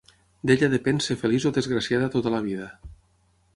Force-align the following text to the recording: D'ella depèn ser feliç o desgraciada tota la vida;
D'ella 0.51 0.69
depèn 0.71 1.01
ser 1.09 1.17
feliç 1.25 1.45
o 1.51 1.53
desgraciada 1.59 2.11
tota 2.17 2.35
la 2.37 2.43
vida; 2.49 2.73